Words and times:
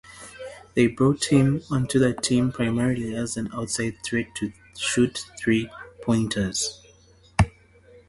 They 0.73 0.87
brought 0.87 1.25
him 1.25 1.61
onto 1.69 1.99
the 1.99 2.15
team 2.15 2.51
primarily 2.51 3.15
as 3.15 3.37
an 3.37 3.49
outside 3.53 3.97
threat 4.03 4.33
to 4.37 4.51
shoot 4.75 5.23
three-pointers. 5.39 6.81